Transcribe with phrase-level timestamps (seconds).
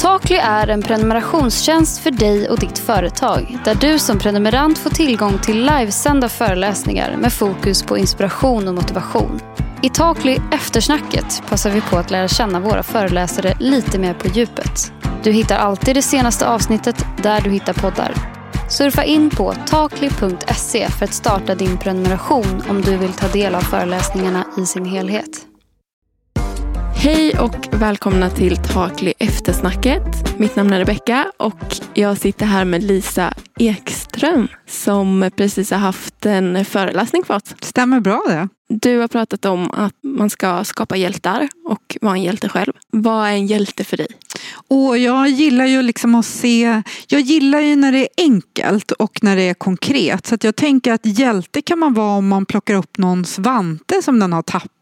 [0.00, 5.38] Takly är en prenumerationstjänst för dig och ditt företag där du som prenumerant får tillgång
[5.38, 9.40] till livesända föreläsningar med fokus på inspiration och motivation.
[9.82, 14.92] I Takly Eftersnacket passar vi på att lära känna våra föreläsare lite mer på djupet.
[15.22, 18.14] Du hittar alltid det senaste avsnittet där du hittar poddar.
[18.68, 23.60] Surfa in på takly.se för att starta din prenumeration om du vill ta del av
[23.60, 25.49] föreläsningarna i sin helhet.
[27.02, 30.38] Hej och välkomna till Takli eftersnacket.
[30.38, 36.26] Mitt namn är Rebecka och jag sitter här med Lisa Ekström som precis har haft
[36.26, 37.54] en föreläsning för oss.
[37.60, 38.48] Stämmer bra det.
[38.68, 42.72] Du har pratat om att man ska skapa hjältar och vara en hjälte själv.
[42.90, 44.08] Vad är en hjälte för dig?
[44.68, 49.18] Och jag gillar ju liksom att se, jag gillar ju när det är enkelt och
[49.22, 50.26] när det är konkret.
[50.26, 54.18] Så jag tänker att hjälte kan man vara om man plockar upp någons vante som
[54.18, 54.72] den har tappat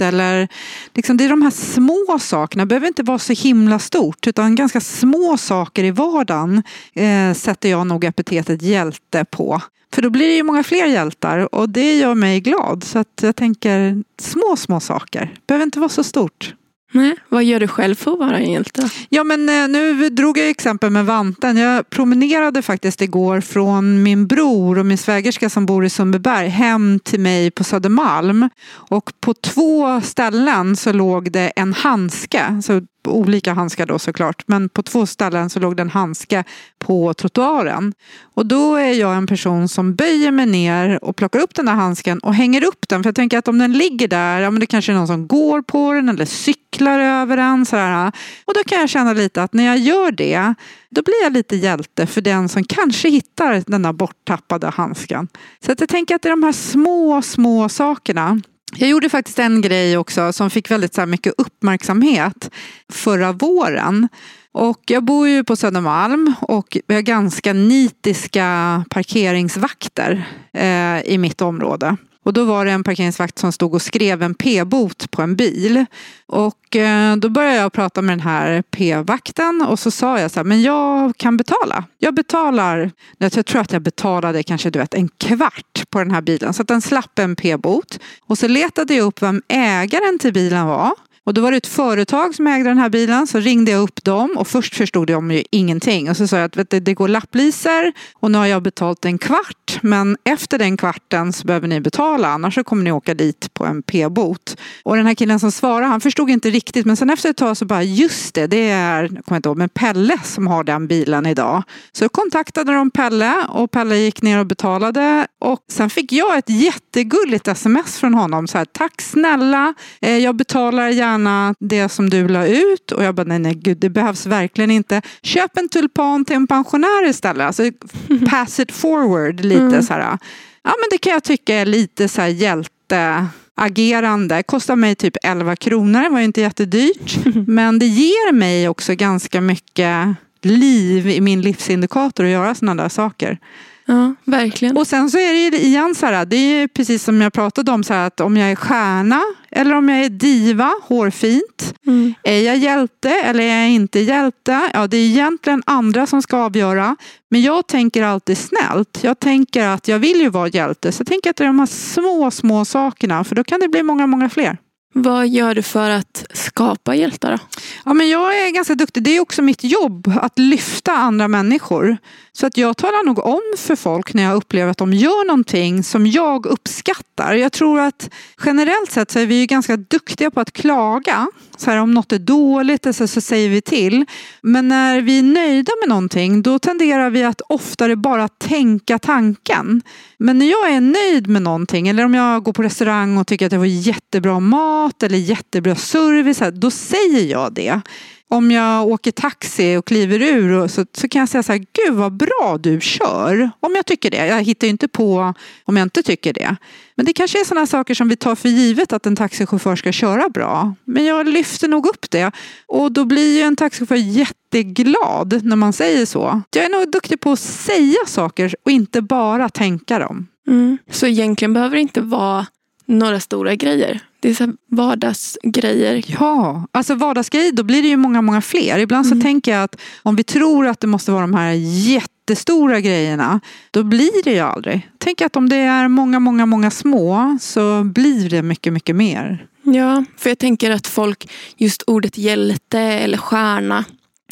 [0.00, 0.48] eller
[0.94, 4.54] liksom det är de här små sakerna, det behöver inte vara så himla stort utan
[4.54, 6.62] ganska små saker i vardagen
[6.94, 9.62] eh, sätter jag nog epitetet hjälte på.
[9.92, 12.84] För då blir det ju många fler hjältar och det gör mig glad.
[12.84, 15.34] Så att jag tänker små, små saker.
[15.46, 16.54] behöver inte vara så stort.
[16.96, 18.90] Nej, vad gör du själv för att vara en hjälte?
[19.08, 21.56] Ja, men eh, nu drog jag exempel med vanten.
[21.56, 27.00] Jag promenerade faktiskt igår från min bror och min svägerska som bor i Sundbyberg hem
[27.04, 28.48] till mig på Södermalm.
[28.68, 32.62] Och på två ställen så låg det en handske.
[32.64, 34.42] Så olika handskar då såklart.
[34.46, 36.44] Men på två ställen så låg det en handske
[36.78, 37.94] på trottoaren.
[38.34, 41.72] Och då är jag en person som böjer mig ner och plockar upp den där
[41.72, 43.02] handsken och hänger upp den.
[43.02, 45.26] För jag tänker att om den ligger där, ja men det kanske är någon som
[45.26, 47.66] går på den eller cyklar över den.
[47.66, 48.12] Sådär.
[48.44, 50.54] Och då kan jag känna lite att när jag gör det,
[50.90, 55.28] då blir jag lite hjälte för den som kanske hittar den där borttappade handsken.
[55.64, 58.40] Så att jag tänker att det är de här små, små sakerna
[58.78, 62.50] jag gjorde faktiskt en grej också som fick väldigt så mycket uppmärksamhet
[62.88, 64.08] förra våren.
[64.52, 71.40] Och jag bor ju på Södermalm och vi har ganska nitiska parkeringsvakter eh, i mitt
[71.40, 71.96] område.
[72.26, 75.84] Och då var det en parkeringsvakt som stod och skrev en p-bot på en bil.
[76.26, 80.38] Och eh, då började jag prata med den här p-vakten och så sa jag så
[80.38, 81.84] här, men jag kan betala.
[81.98, 86.20] Jag betalar, jag tror att jag betalade kanske du vet, en kvart på den här
[86.20, 87.98] bilen så att den slapp en p-bot.
[88.26, 90.92] Och så letade jag upp vem ägaren till bilen var.
[91.26, 94.04] Och då var det ett företag som ägde den här bilen så ringde jag upp
[94.04, 96.10] dem och först förstod de ju ingenting.
[96.10, 99.04] Och så sa jag att vet du, det går lappliser och nu har jag betalt
[99.04, 103.14] en kvart men efter den kvarten så behöver ni betala annars så kommer ni åka
[103.14, 104.56] dit på en p-bot.
[104.82, 107.56] Och den här killen som svarade han förstod inte riktigt men sen efter ett tag
[107.56, 110.86] så bara just det, det är, jag kommer inte ihåg, men Pelle som har den
[110.86, 111.62] bilen idag.
[111.92, 116.50] Så kontaktade de Pelle och Pelle gick ner och betalade och sen fick jag ett
[116.50, 122.10] jättegulligt sms från honom så här tack snälla, eh, jag betalar gärna gärna det som
[122.10, 122.92] du la ut.
[122.92, 125.02] Och jag bara, nej, nej, gud, det behövs verkligen inte.
[125.22, 127.46] Köp en tulpan till en pensionär istället.
[127.46, 127.62] Alltså,
[128.30, 129.82] pass it forward lite mm.
[129.82, 130.18] så här.
[130.62, 134.42] Ja, men det kan jag tycka är lite så här hjälte agerande.
[134.42, 137.18] Kostar mig typ 11 kronor, det var ju inte jättedyrt.
[137.46, 140.08] Men det ger mig också ganska mycket
[140.42, 143.38] liv i min livsindikator att göra sådana där saker.
[143.86, 144.76] Ja, verkligen.
[144.76, 147.84] Och sen så är det igen så här, det är precis som jag pratade om,
[147.84, 151.74] så här, att om jag är stjärna eller om jag är diva, hårfint.
[151.86, 152.14] Mm.
[152.22, 154.70] Är jag hjälte eller är jag inte hjälte?
[154.72, 156.96] Ja, det är egentligen andra som ska avgöra.
[157.30, 158.98] Men jag tänker alltid snällt.
[159.02, 160.92] Jag tänker att jag vill ju vara hjälte.
[160.92, 163.24] Så jag tänker att det är de här små, små sakerna.
[163.24, 164.58] För då kan det bli många, många fler.
[164.98, 167.30] Vad gör du för att skapa hjältar?
[167.30, 167.38] Då?
[167.84, 169.02] Ja, men jag är ganska duktig.
[169.02, 171.96] Det är också mitt jobb att lyfta andra människor.
[172.32, 175.82] Så att jag talar nog om för folk när jag upplever att de gör någonting
[175.82, 177.34] som jag uppskattar.
[177.34, 178.10] Jag tror att
[178.44, 181.26] generellt sett så är vi ganska duktiga på att klaga.
[181.56, 184.04] Så här, om något är dåligt så, så säger vi till.
[184.40, 189.82] Men när vi är nöjda med någonting då tenderar vi att oftare bara tänka tanken.
[190.18, 193.46] Men när jag är nöjd med någonting eller om jag går på restaurang och tycker
[193.46, 197.80] att det var jättebra mat eller jättebra service, då säger jag det
[198.28, 201.94] om jag åker taxi och kliver ur så, så kan jag säga så här, gud
[201.94, 203.50] vad bra du kör.
[203.60, 204.26] Om jag tycker det.
[204.26, 205.34] Jag hittar ju inte på
[205.64, 206.56] om jag inte tycker det.
[206.94, 209.92] Men det kanske är sådana saker som vi tar för givet att en taxichaufför ska
[209.92, 210.74] köra bra.
[210.84, 212.32] Men jag lyfter nog upp det.
[212.66, 216.42] Och då blir ju en taxichaufför jätteglad när man säger så.
[216.50, 220.26] Jag är nog duktig på att säga saker och inte bara tänka dem.
[220.48, 220.78] Mm.
[220.90, 222.46] Så egentligen behöver det inte vara
[222.86, 224.00] några stora grejer.
[224.26, 226.04] Det är så vardagsgrejer.
[226.06, 228.78] Ja, alltså vardagsgrejer då blir det ju många, många fler.
[228.78, 229.18] Ibland mm.
[229.18, 233.40] så tänker jag att om vi tror att det måste vara de här jättestora grejerna,
[233.70, 234.90] då blir det ju aldrig.
[234.98, 239.46] Tänk att om det är många, många, många små så blir det mycket, mycket mer.
[239.62, 243.84] Ja, för jag tänker att folk, just ordet hjälte eller stjärna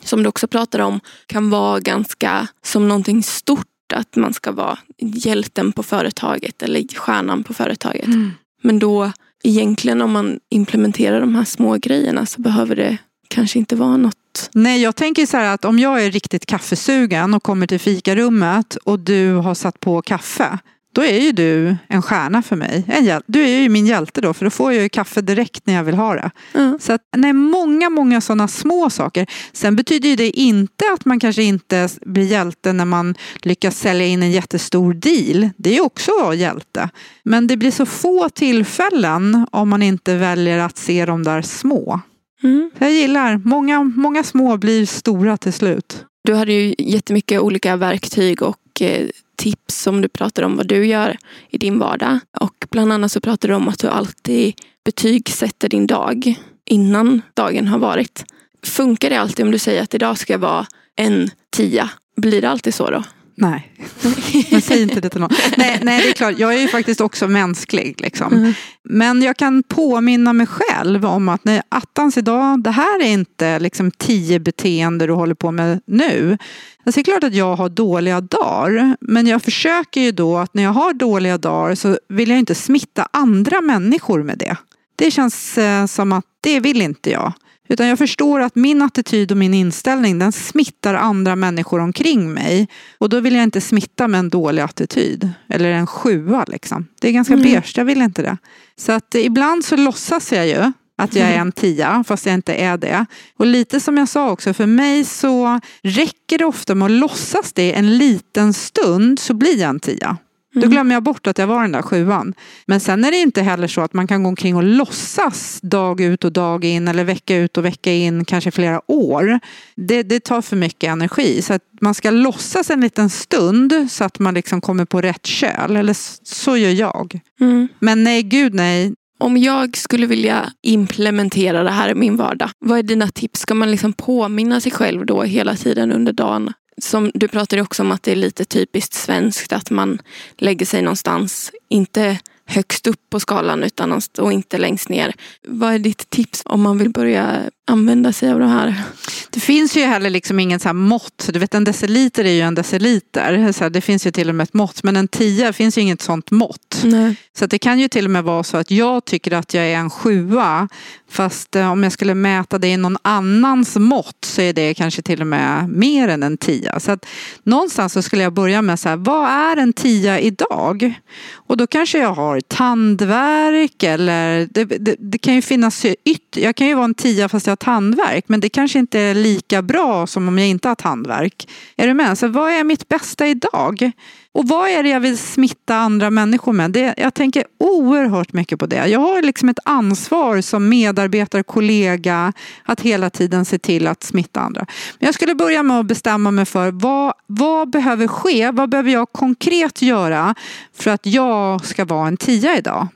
[0.05, 3.67] som du också pratar om, kan vara ganska som någonting stort.
[3.95, 8.07] Att man ska vara hjälten på företaget eller stjärnan på företaget.
[8.07, 8.33] Mm.
[8.63, 9.13] Men då
[9.45, 12.99] egentligen om man implementerar de här små grejerna så behöver det
[13.29, 14.51] kanske inte vara något.
[14.53, 18.77] Nej, jag tänker så här att om jag är riktigt kaffesugen och kommer till fikarummet
[18.77, 20.59] och du har satt på kaffe.
[20.95, 22.85] Då är ju du en stjärna för mig.
[22.89, 25.75] En du är ju min hjälte då, för då får jag ju kaffe direkt när
[25.75, 26.31] jag vill ha det.
[26.53, 26.79] Ja.
[26.81, 29.27] Så att, nej, många, många sådana små saker.
[29.53, 34.07] Sen betyder ju det inte att man kanske inte blir hjälte när man lyckas sälja
[34.07, 35.51] in en jättestor deal.
[35.57, 36.89] Det är ju också att vara hjälte.
[37.23, 42.01] Men det blir så få tillfällen om man inte väljer att se de där små.
[42.43, 42.71] Mm.
[42.79, 46.05] Jag gillar, många, många små blir stora till slut.
[46.25, 49.07] Du hade ju jättemycket olika verktyg och eh,
[49.45, 51.17] tips som du pratar om vad du gör
[51.51, 52.19] i din vardag.
[52.41, 54.55] Och bland annat så pratar du om att du alltid
[54.85, 58.25] betygsätter din dag innan dagen har varit.
[58.63, 61.91] Funkar det alltid om du säger att idag ska jag vara en tia?
[62.17, 63.03] Blir det alltid så då?
[63.37, 63.73] Nej,
[64.51, 65.31] men säg inte det till någon.
[65.57, 68.01] Nej, nej, det är klart, jag är ju faktiskt också mänsklig.
[68.01, 68.33] Liksom.
[68.33, 68.55] Mm.
[68.83, 73.59] Men jag kan påminna mig själv om att nej, attans idag, det här är inte
[73.59, 76.39] liksom tio beteenden du håller på med nu.
[76.85, 80.55] Alltså, det är klart att jag har dåliga dagar, men jag försöker ju då att
[80.55, 84.57] när jag har dåliga dagar så vill jag inte smitta andra människor med det.
[84.97, 87.33] Det känns eh, som att det vill inte jag.
[87.69, 92.69] Utan jag förstår att min attityd och min inställning den smittar andra människor omkring mig.
[92.99, 95.31] Och då vill jag inte smitta med en dålig attityd.
[95.49, 96.87] Eller en sjua liksom.
[97.01, 97.45] Det är ganska Mm.
[97.45, 98.37] beige, jag vill inte det.
[98.77, 102.55] Så att ibland så låtsas jag ju att jag är en tia, fast jag inte
[102.55, 103.07] är det.
[103.37, 107.53] Och lite som jag sa också, för mig så räcker det ofta med att låtsas
[107.53, 110.17] det en liten stund så blir jag en tia.
[110.55, 110.71] Då Mm.
[110.71, 112.35] glömmer jag bort att jag var den där sjuan.
[112.67, 116.01] Men sen är det inte heller så att man kan gå omkring och låtsas dag
[116.01, 119.41] ut och dag in eller vecka ut och vecka in kanske flera år.
[119.77, 121.43] Det, det tar för mycket energi.
[121.43, 125.27] Så att man ska låtsas en liten stund så att man liksom kommer på rätt
[125.27, 125.77] köl.
[125.77, 127.21] Eller så gör jag.
[127.41, 127.69] Mm.
[127.79, 128.95] Men nej, gud nej.
[129.19, 133.41] Om jag skulle vilja implementera det här i min vardag, vad är dina tips?
[133.41, 136.53] Ska man liksom påminna sig själv då hela tiden under dagen?
[136.79, 139.99] Som du pratade också om att det är lite typiskt svenskt att man
[140.37, 145.15] lägger sig någonstans, inte högst upp på skalan utan och inte längst ner.
[145.49, 148.83] Vad är ditt tips om man vill börja använda sig av det här?
[149.31, 151.31] Det finns ju heller liksom ingen så här mått.
[151.33, 153.53] Du vet en deciliter är ju en deciliter.
[153.53, 154.83] Så det finns ju till och med ett mått.
[154.83, 156.81] Men en tia finns ju inget sånt mått.
[156.85, 157.17] Nej.
[157.39, 159.77] Så det kan ju till och med vara så att jag tycker att jag är
[159.77, 160.69] en sjua.
[161.11, 165.03] Fast eh, om jag skulle mäta det i någon annans mått så är det kanske
[165.03, 166.81] till och med mer än en tia.
[166.81, 167.07] Så att
[167.43, 170.95] någonstans så skulle jag börja med så här, vad är en tia idag?
[171.33, 176.57] Och då kanske jag har tandvärk eller det, det, det kan ju finnas ytt, Jag
[176.57, 179.63] kan ju vara en tia fast jag har tandvärk men det kanske inte är lika
[179.63, 181.49] bra som om jag inte har tandvärk.
[181.77, 182.19] Är du med?
[182.19, 183.93] Så vad är mitt bästa idag?
[184.35, 186.71] Och vad är det jag vill smitta andra människor med?
[186.71, 188.87] Det, jag tänker oerhört mycket på det.
[188.89, 192.33] Jag har liksom ett ansvar som medarbetare, kollega
[192.65, 194.67] att hela tiden se till att smitta andra.
[194.99, 198.51] Men jag skulle börja med att bestämma mig för vad, vad behöver ske?
[198.51, 200.35] Vad behöver jag konkret göra
[200.77, 202.89] för att jag ska vara en tia idag?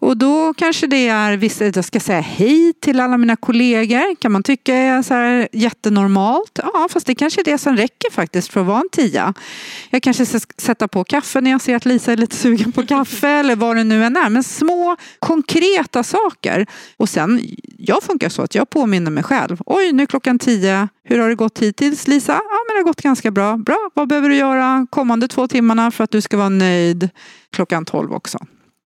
[0.00, 4.14] Och då kanske det är att jag ska säga hej till alla mina kollegor.
[4.14, 6.58] Kan man tycka är så här jättenormalt?
[6.62, 9.34] Ja, fast det kanske är det som räcker faktiskt för att vara en tia.
[9.90, 12.86] Jag kanske ska sätta på kaffe när jag ser att Lisa är lite sugen på
[12.86, 14.30] kaffe eller vad det nu än är.
[14.30, 16.66] Men små konkreta saker.
[16.96, 17.40] Och sen,
[17.78, 19.62] jag funkar så att jag påminner mig själv.
[19.66, 20.88] Oj, nu är klockan tio.
[21.04, 22.32] Hur har det gått hittills Lisa?
[22.32, 23.56] Ja, men det har gått ganska bra.
[23.56, 27.08] Bra, vad behöver du göra kommande två timmarna för att du ska vara nöjd
[27.52, 28.38] klockan tolv också?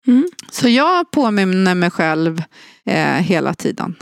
[0.07, 0.28] Mm.
[0.50, 2.42] Så jag påminner mig själv
[2.85, 3.97] eh, hela tiden.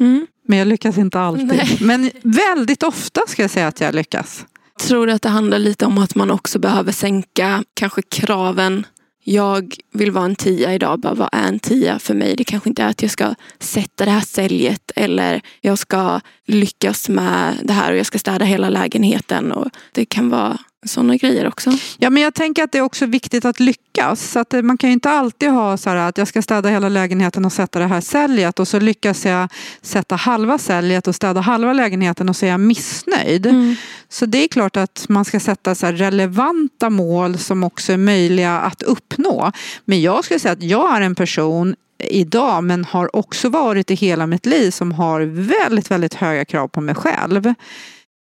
[0.00, 0.26] Mm.
[0.48, 1.46] Men jag lyckas inte alltid.
[1.46, 1.78] Nej.
[1.80, 4.46] Men väldigt ofta ska jag säga att jag lyckas.
[4.80, 8.86] Tror du att det handlar lite om att man också behöver sänka kanske kraven?
[9.24, 12.36] Jag vill vara en tia idag, bara vad är en tia för mig?
[12.36, 17.08] Det kanske inte är att jag ska sätta det här säljet eller jag ska lyckas
[17.08, 19.52] med det här och jag ska städa hela lägenheten.
[19.52, 21.70] Och det kan vara sådana grejer också.
[21.98, 24.30] Ja, men jag tänker att det är också viktigt att lyckas.
[24.30, 26.68] Så att eh, man kan ju inte alltid ha så här att jag ska städa
[26.68, 29.48] hela lägenheten och sätta det här säljet och så lyckas jag
[29.82, 33.46] sätta halva säljet och städa halva lägenheten och så är jag missnöjd.
[33.46, 33.76] Mm.
[34.08, 38.58] Så det är klart att man ska sätta så relevanta mål som också är möjliga
[38.58, 39.52] att uppnå.
[39.84, 43.94] Men jag skulle säga att jag är en person idag men har också varit i
[43.94, 47.54] hela mitt liv som har väldigt, väldigt höga krav på mig själv.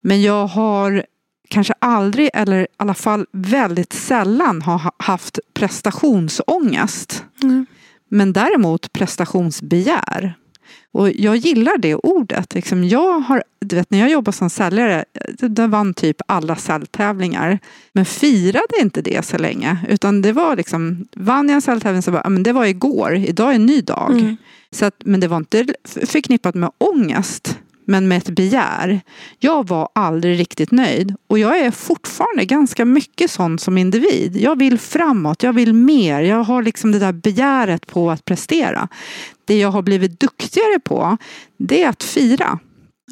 [0.03, 1.05] Men jag har
[1.53, 7.25] kanske aldrig, eller i alla fall väldigt sällan, har ha- haft prestationsångest.
[7.43, 7.67] Mm.
[8.09, 10.35] Men däremot prestationsbegär.
[10.93, 12.55] Och jag gillar det ordet.
[12.55, 15.05] Liksom jag har, du vet, när jag jobbade som säljare,
[15.39, 17.59] då vann typ alla säljtävlingar.
[17.93, 19.79] Men firade inte det så länge.
[19.89, 23.51] Utan det var liksom, vann jag en säljtävling så bara, men det var igår, idag
[23.51, 24.11] är en ny dag.
[24.13, 24.37] Mm.
[24.71, 29.01] Så att, men det var inte förknippat med ångest men med ett begär.
[29.39, 34.37] Jag var aldrig riktigt nöjd och jag är fortfarande ganska mycket sån som individ.
[34.37, 38.89] Jag vill framåt, jag vill mer, jag har liksom det där begäret på att prestera.
[39.45, 41.17] Det jag har blivit duktigare på,
[41.57, 42.59] det är att fira.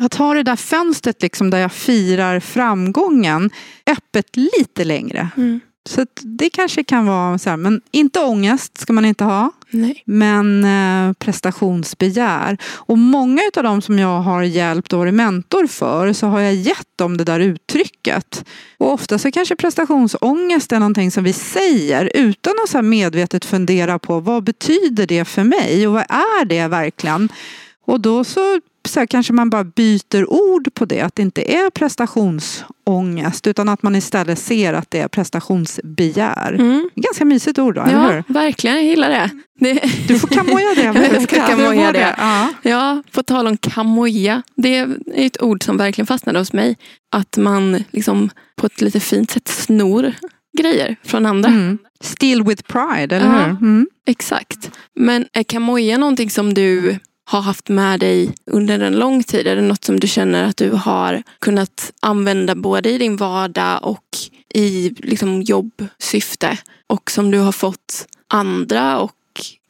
[0.00, 3.50] Att ha det där fönstret liksom där jag firar framgången
[3.86, 5.28] öppet lite längre.
[5.36, 5.60] Mm.
[5.90, 9.52] Så det kanske kan vara så här, men inte ångest ska man inte ha.
[9.70, 10.02] Nej.
[10.06, 12.58] Men eh, prestationsbegär.
[12.64, 16.54] Och många av dem som jag har hjälpt och varit mentor för så har jag
[16.54, 18.44] gett dem det där uttrycket.
[18.78, 23.98] Och ofta så kanske prestationsångest är någonting som vi säger utan att så medvetet fundera
[23.98, 27.28] på vad betyder det för mig och vad är det verkligen?
[27.86, 31.00] Och då så så här, kanske man bara byter ord på det.
[31.00, 36.52] Att det inte är prestationsångest utan att man istället ser att det är prestationsbegär.
[36.52, 36.90] Mm.
[36.94, 38.24] Ganska mysigt ord då, eller Ja, hur?
[38.34, 38.76] verkligen.
[38.76, 39.30] Jag gillar det.
[39.60, 40.82] det Du får kamoja det.
[41.12, 42.14] Jag ska kamoja det.
[42.18, 42.48] Ja.
[42.62, 44.42] Ja, på tal om kamoja.
[44.56, 46.76] Det är ett ord som verkligen fastnade hos mig.
[47.12, 50.12] Att man liksom på ett lite fint sätt snor
[50.58, 51.48] grejer från andra.
[51.50, 51.78] Mm.
[52.00, 53.48] Steal with pride, eller hur?
[53.48, 53.86] Mm.
[54.06, 54.70] Exakt.
[54.94, 59.46] Men är kamoja någonting som du har haft med dig under en lång tid?
[59.46, 63.80] Är det något som du känner att du har kunnat använda både i din vardag
[63.82, 64.04] och
[64.54, 66.58] i liksom jobbsyfte?
[66.86, 69.12] Och som du har fått andra och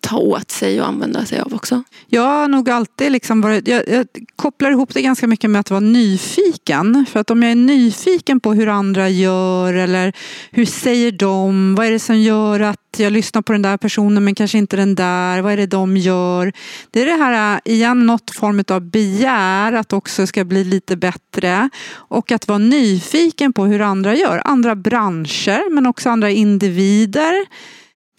[0.00, 1.82] ta åt sig och använda sig av också?
[2.06, 5.70] Jag har nog alltid liksom varit, jag, jag kopplar ihop det ganska mycket med att
[5.70, 7.06] vara nyfiken.
[7.10, 10.12] För att om jag är nyfiken på hur andra gör eller
[10.50, 11.74] hur säger de?
[11.74, 14.76] Vad är det som gör att jag lyssnar på den där personen men kanske inte
[14.76, 15.40] den där?
[15.40, 16.52] Vad är det de gör?
[16.90, 21.68] Det är det här, igen, något form av begär att också ska bli lite bättre.
[21.92, 24.42] Och att vara nyfiken på hur andra gör.
[24.44, 27.46] Andra branscher men också andra individer.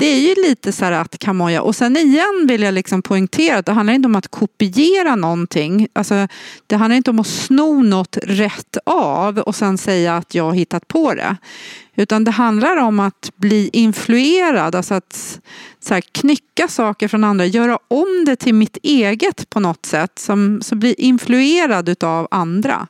[0.01, 1.61] Det är ju lite så här att kamoja.
[1.61, 5.87] Och sen igen vill jag liksom poängtera att det handlar inte om att kopiera någonting.
[5.93, 6.27] Alltså,
[6.67, 10.53] det handlar inte om att sno något rätt av och sen säga att jag har
[10.53, 11.37] hittat på det.
[11.95, 15.39] Utan det handlar om att bli influerad, alltså att
[15.79, 20.19] så här, knycka saker från andra, göra om det till mitt eget på något sätt,
[20.19, 22.87] som, så bli influerad utav andra.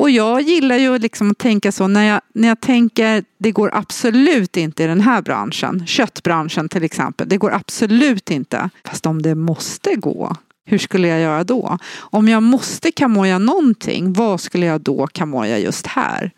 [0.00, 3.70] Och jag gillar ju liksom att tänka så när jag, när jag tänker det går
[3.74, 8.70] absolut inte i den här branschen, köttbranschen till exempel, det går absolut inte.
[8.84, 11.78] Fast om det måste gå, hur skulle jag göra då?
[11.98, 16.30] Om jag måste kamoja någonting, vad skulle jag då kamoja just här?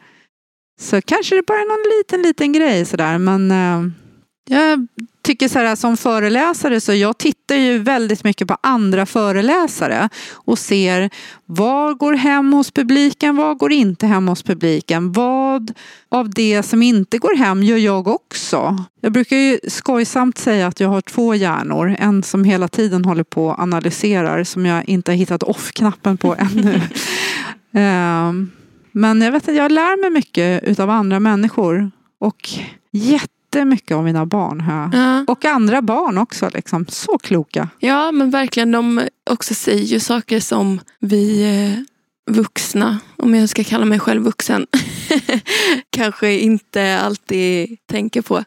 [0.80, 3.92] Så kanske det bara är någon liten, liten grej sådär men eh,
[4.48, 4.86] jag
[5.22, 10.58] tycker så här som föreläsare så jag tittar ju väldigt mycket på andra föreläsare och
[10.58, 11.10] ser
[11.46, 15.72] vad går hem hos publiken, vad går inte hem hos publiken, vad
[16.08, 18.84] av det som inte går hem gör jag också.
[19.00, 23.24] Jag brukar ju skojsamt säga att jag har två hjärnor, en som hela tiden håller
[23.24, 26.80] på och analyserar som jag inte har hittat off-knappen på ännu.
[27.74, 28.50] Ehm,
[28.92, 32.48] Men jag vet att jag lär mig mycket utav andra människor och
[33.56, 34.60] jättemycket av mina barn.
[34.60, 34.90] Här.
[34.92, 35.24] Ja.
[35.32, 36.50] Och andra barn också.
[36.54, 36.86] Liksom.
[36.88, 37.68] Så kloka.
[37.78, 38.72] Ja, men verkligen.
[38.72, 44.22] De också säger ju saker som vi eh, vuxna, om jag ska kalla mig själv
[44.22, 44.66] vuxen,
[45.90, 48.44] kanske inte alltid tänker på.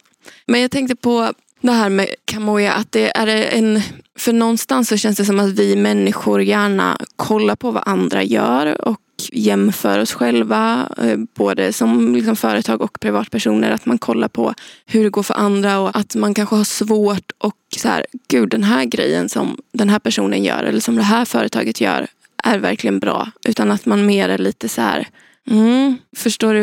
[0.47, 3.81] Men jag tänkte på det här med Kamoja, att det är en...
[4.17, 8.87] För någonstans så känns det som att vi människor gärna kollar på vad andra gör
[8.87, 8.99] och
[9.31, 13.71] jämför oss själva, eh, både som liksom företag och privatpersoner.
[13.71, 14.53] Att man kollar på
[14.85, 18.49] hur det går för andra och att man kanske har svårt och så här, gud
[18.49, 22.07] den här grejen som den här personen gör eller som det här företaget gör
[22.43, 23.31] är verkligen bra.
[23.47, 25.07] Utan att man mer är lite så här,
[25.49, 26.61] mm, förstår du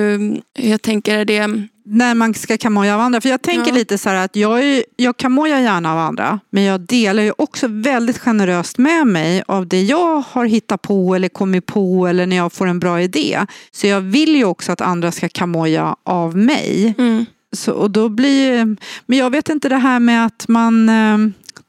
[0.54, 1.18] hur jag tänker?
[1.18, 1.46] Är det,
[1.84, 3.20] När man ska kamoja av andra.
[3.20, 3.74] För jag tänker Ja.
[3.74, 6.40] lite så här att jag, är, jag kamojar gärna av andra.
[6.50, 11.14] Men jag delar ju också väldigt generöst med mig av det jag har hittat på
[11.14, 13.40] eller kommit på eller när jag får en bra idé.
[13.72, 16.94] Så jag vill ju också att andra ska kamoja av mig.
[16.98, 17.24] mm,
[17.56, 21.18] Så, och då blir, men jag vet inte det här med att man eh,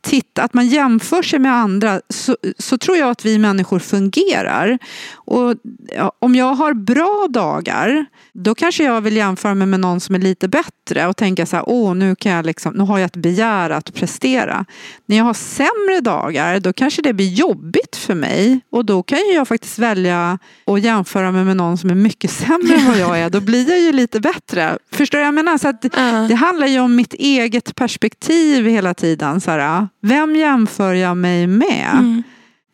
[0.04, 4.78] titta, att man jämför sig med andra så, så tror jag att vi människor fungerar.
[5.14, 5.56] Och
[5.96, 10.16] ja, om jag har bra dagar då kanske jag vill jämföra mig med någon som
[10.16, 13.06] är lite bättre och tänka så här, åh nu, kan jag liksom, nu har jag
[13.06, 14.66] ett begär att prestera.
[15.06, 19.20] När jag har sämre dagar då kanske det blir jobbigt för mig och då kan
[19.20, 22.98] ju jag faktiskt välja att jämföra mig med någon som är mycket sämre än vad
[22.98, 23.30] jag är.
[23.30, 24.78] Då blir jag ju lite bättre.
[24.92, 25.58] Förstår du jag menar?
[25.58, 26.26] Så att, ja.
[26.30, 29.42] det handlar ju om mitt eget perspektiv hela tiden.
[29.42, 31.90] Så här, vem jämför jag mig med?
[31.94, 32.24] Mm.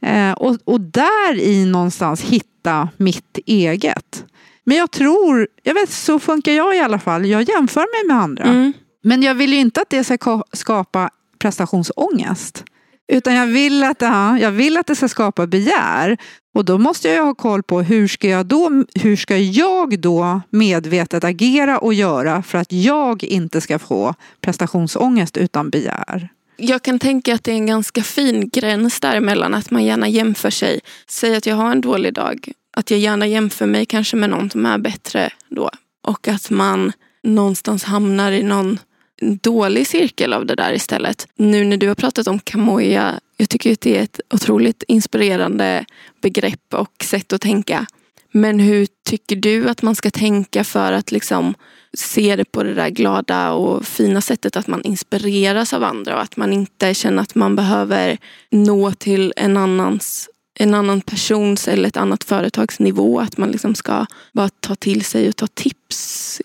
[0.06, 4.26] Eh, och, och där i någonstans hitta mitt eget.
[4.64, 7.26] Men jag tror, jag vet, så funkar jag i alla fall.
[7.26, 8.44] Jag jämför mig med andra.
[8.44, 8.74] Mm.
[9.04, 11.10] Men jag vill ju inte att det ska ka- skapa
[11.40, 12.64] prestationsångest.
[13.12, 16.18] Utan jag vill, att, ja, jag vill att det ska skapa begär.
[16.56, 20.42] Och då måste jag ha koll på hur ska, jag då, hur ska jag då
[20.50, 26.30] medvetet agera och göra för att jag inte ska få prestationsångest utan begär.
[26.62, 30.50] Jag kan tänka att det är en ganska fin gräns däremellan att man gärna jämför
[30.50, 30.80] sig.
[31.08, 32.52] Säg att jag har en dålig dag.
[32.78, 35.70] Att jag gärna jämför mig kanske med någon som är bättre då.
[36.04, 36.92] Och att man
[37.24, 38.80] någonstans hamnar i någon
[39.42, 41.28] dålig cirkel av det där istället.
[41.36, 45.86] Nu när du har pratat om Kamoja, jag tycker att det är ett otroligt inspirerande
[46.22, 47.86] begrepp och sätt att tänka.
[48.32, 51.56] Men hur tycker du att man ska tänka för att liksom
[51.94, 56.22] se det på det där glada och fina sättet att man inspireras av andra och
[56.22, 58.18] att man inte känner att man behöver
[58.52, 60.30] nå till en annans
[60.62, 63.20] en annan persons eller ett annat företags nivå.
[63.20, 65.79] Att man liksom ska bara ta till sig och ta tips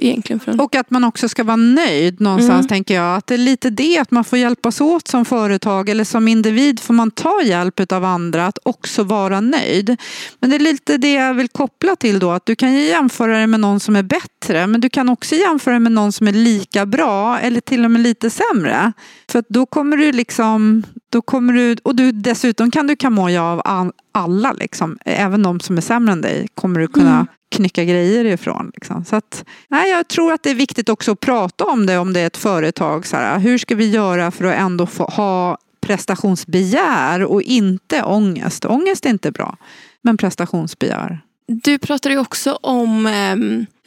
[0.00, 0.40] egentligen.
[0.40, 0.60] Från...
[0.60, 2.68] Och att man också ska vara nöjd någonstans Mm.
[2.68, 3.16] tänker jag.
[3.16, 6.80] Att det är lite det att man får hjälpas åt som företag eller som individ
[6.80, 9.96] får man ta hjälp av andra att också vara nöjd.
[10.40, 13.38] Men det är lite det jag vill koppla till då att du kan ju jämföra
[13.38, 16.28] det med någon som är bättre men du kan också jämföra det med någon som
[16.28, 18.92] är lika bra eller till och med lite sämre.
[19.30, 20.82] För att då kommer du liksom,
[21.12, 25.60] då kommer du, och du, dessutom kan du kamoja av all- alla liksom, även de
[25.60, 28.70] som är sämre än dig kommer du kunna Mm knycka grejer ifrån.
[28.74, 29.04] Liksom.
[29.04, 32.12] Så att, nej, jag tror att det är viktigt också att prata om det om
[32.12, 33.06] det är ett företag.
[33.06, 38.64] Så här, hur ska vi göra för att ändå få ha prestationsbegär och inte ångest?
[38.64, 39.56] Ångest är inte bra,
[40.02, 41.20] men prestationsbegär.
[41.46, 43.36] Du pratade ju också om eh,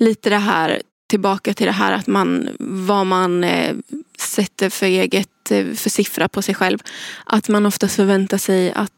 [0.05, 3.75] lite det här, tillbaka till det här att man, vad man eh,
[4.19, 6.79] sätter för eget, eh, för siffra på sig själv.
[7.25, 8.91] Att man oftast förväntar sig att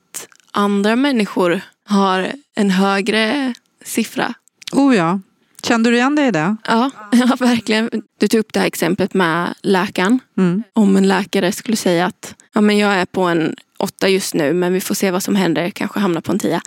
[0.52, 3.54] andra människor har en högre
[3.86, 4.34] siffra.
[4.72, 5.20] Oh ja,
[5.64, 6.56] kände du igen dig i det?
[6.68, 7.90] Ja, ja verkligen.
[8.18, 10.20] Du tog upp det här exemplet med läkaren.
[10.38, 10.64] Mm.
[10.74, 14.54] Om en läkare skulle säga att ja, men jag är på en åtta just nu
[14.54, 16.62] men vi får se vad som händer, kanske hamnar på en tia.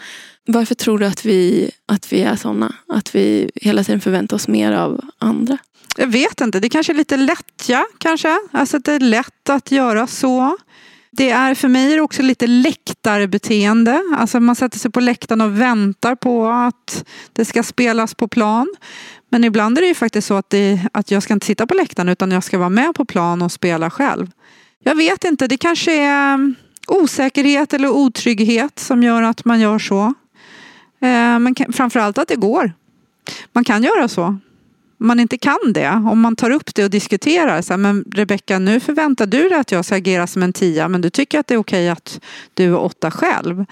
[0.47, 2.75] Varför tror du att vi, att vi är sådana?
[2.89, 5.59] Att vi hela tiden förväntar oss mer av andra?
[5.97, 8.39] Jag vet inte, det kanske är lite lättja kanske.
[8.53, 10.57] Alltså det är lätt att göra så.
[11.17, 14.03] Det är för mig är det också lite läktarbeteende.
[14.17, 18.75] Alltså man sätter sig på läktaren och väntar på att det ska spelas på plan.
[19.29, 21.75] Men ibland är det ju faktiskt så att, det, att jag ska inte sitta på
[21.75, 24.31] läktaren utan jag ska vara med på plan och spela själv.
[24.85, 26.55] Jag vet inte, det kanske är mm,
[26.87, 30.05] osäkerhet eller otrygghet som gör att man gör så.
[31.01, 32.73] Eh, men framförallt att det går.
[33.53, 34.39] Man kan göra så
[35.03, 38.59] man inte kan det, om man tar upp det och diskuterar, så här, men Rebecka
[38.59, 41.47] nu förväntar du dig att jag ska agera som en tia men du tycker att
[41.47, 42.21] det är okej att
[42.55, 43.65] du är åtta själv.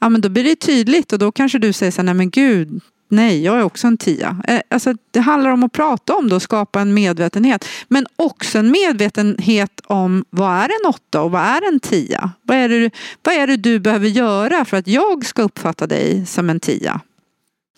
[0.00, 2.30] Ja men då blir det tydligt och då kanske du säger så här, nej men
[2.30, 4.36] gud, nej jag är också en tia.
[4.48, 7.68] Eh, alltså, det handlar om att prata om det och skapa en medvetenhet.
[7.88, 12.30] Men också en medvetenhet om vad är en åtta och vad är en tia?
[12.42, 12.90] Vad är det,
[13.22, 17.00] vad är det du behöver göra för att jag ska uppfatta dig som en tia?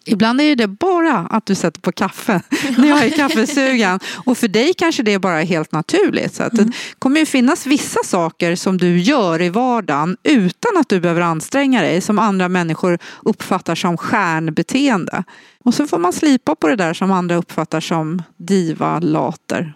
[0.09, 2.43] Ibland är det bara att du sätter på kaffe
[2.79, 4.01] när jag är kaffesugen.
[4.15, 6.35] Och för dig kanske det är bara helt naturligt.
[6.35, 10.89] Så att det kommer ju finnas vissa saker som du gör i vardagen utan att
[10.89, 15.25] du behöver anstränga dig som andra människor uppfattar som stjärnbeteende.
[15.65, 19.73] Och så får man slipa på det där som andra uppfattar som diva-later.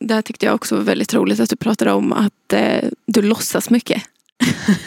[0.00, 3.22] Det här tyckte jag också var väldigt roligt att du pratade om att eh, du
[3.22, 4.02] låtsas mycket.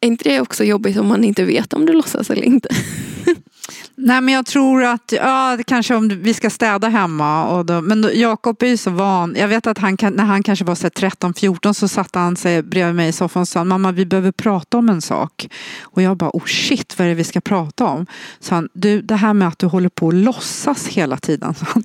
[0.00, 2.68] är inte det också jobbigt om man inte vet om du låtsas eller inte?
[4.00, 7.48] Nej men jag tror att, ja kanske om vi ska städa hemma.
[7.48, 9.36] Och då, men Jakob är ju så van.
[9.38, 12.94] Jag vet att han kan, när han kanske var 13-14 så satte han sig bredvid
[12.94, 15.48] mig i soffan och sa mamma vi behöver prata om en sak.
[15.82, 18.06] Och jag bara oh shit vad är det vi ska prata om?
[18.40, 21.54] Så han, du det här med att du håller på att låtsas hela tiden.
[21.60, 21.84] han.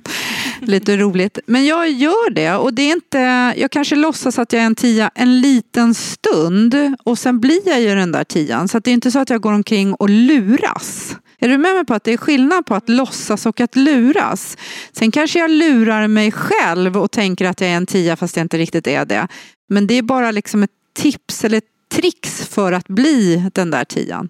[0.60, 1.38] Lite roligt.
[1.46, 3.18] Men jag gör det och det är inte,
[3.60, 7.80] jag kanske låtsas att jag är en tia en liten stund och sen blir jag
[7.80, 8.68] ju den där tian.
[8.68, 11.16] Så att det är inte så att jag går omkring och luras.
[11.38, 14.56] Är du med mig på att det är skillnad på att låtsas och att luras?
[14.92, 18.44] Sen kanske jag lurar mig själv och tänker att jag är en tia fast jag
[18.44, 19.28] inte riktigt är det.
[19.68, 23.84] Men det är bara liksom ett tips eller ett tricks för att bli den där
[23.84, 24.28] tian.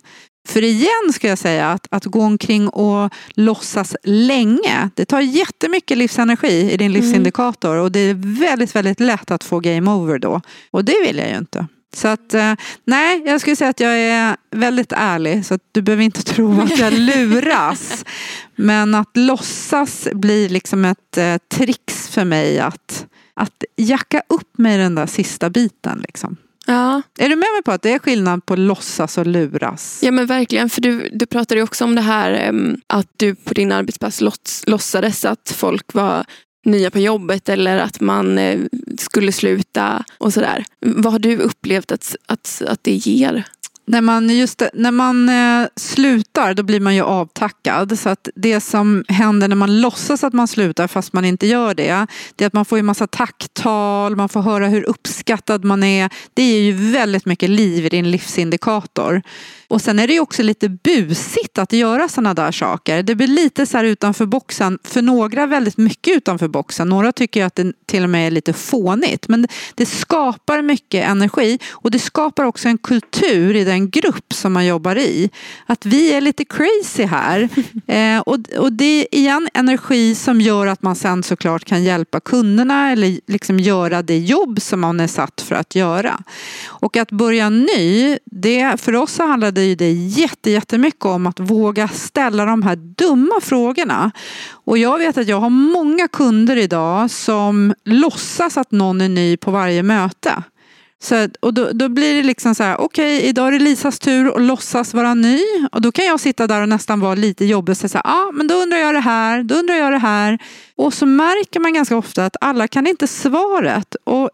[0.48, 5.98] För igen ska jag säga att, att gå omkring och låtsas länge, det tar jättemycket
[5.98, 10.40] livsenergi i din livsindikator och det är väldigt, väldigt lätt att få game over då.
[10.70, 11.66] Och det vill jag ju inte.
[11.96, 12.54] Så att eh,
[12.84, 16.60] nej, jag skulle säga att jag är väldigt ärlig så att du behöver inte tro
[16.60, 18.04] att jag luras.
[18.56, 24.78] Men att låtsas blir liksom ett eh, trix för mig att, att jacka upp mig
[24.78, 25.98] den där sista biten.
[26.06, 26.36] Liksom.
[26.66, 27.02] Ja.
[27.18, 30.00] Är du med mig på att det är skillnad på låtsas och luras?
[30.02, 30.70] ja, men verkligen.
[30.70, 34.20] För du, du pratade ju också om det här em, att du på din arbetsplats
[34.20, 36.24] låts, låtsades att folk var
[36.64, 38.60] nya på jobbet eller att man eh,
[38.98, 40.64] skulle sluta och sådär.
[40.80, 43.44] Vad har du upplevt att, att, att det ger?
[43.86, 47.98] När man, just när man eh, slutar då blir man ju avtackad.
[47.98, 51.74] Så att det som händer när man låtsas att man slutar fast man inte gör
[51.74, 52.06] det.
[52.36, 56.10] Det är att man får ju massa tacktal, man får höra hur uppskattad man är.
[56.34, 59.22] Det är ju väldigt mycket liv i din livsindikator.
[59.74, 63.02] Och sen är det ju också lite busigt att göra sådana där saker.
[63.02, 64.78] Det blir lite så här utanför boxen.
[64.84, 66.88] För några väldigt mycket utanför boxen.
[66.88, 69.28] Några tycker att det till och med är lite fånigt.
[69.28, 71.58] Men det skapar mycket energi.
[71.70, 75.30] Och det skapar också en kultur i den grupp som man jobbar i.
[75.66, 77.48] Att vi är lite crazy här.
[77.86, 82.20] eh, och, och det är igen energi som gör att man sen såklart kan hjälpa
[82.20, 82.92] kunderna.
[82.92, 86.22] Eller liksom göra det jobb som man är satt för att göra.
[86.66, 88.18] Och att börja ny.
[88.24, 92.62] Det, för oss så handlar det ju det jätte, jättemycket om att våga ställa de
[92.62, 94.10] här dumma frågorna.
[94.50, 99.36] Och jag vet att jag har många kunder idag som låtsas att någon är ny
[99.36, 100.42] på varje möte.
[101.02, 103.98] Så, och då, då blir det liksom så här, okej okay, idag är det Lisas
[103.98, 105.40] tur att låtsas vara ny.
[105.72, 108.04] Och då kan jag sitta där och nästan vara lite jobbig och säga så här,
[108.06, 110.38] ah, men då undrar jag det här, då undrar jag det här.
[110.76, 113.96] Och så märker man ganska ofta att alla kan inte svaret.
[114.04, 114.30] Och